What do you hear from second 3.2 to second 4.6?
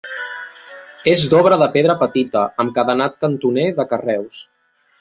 cantoner de carreus.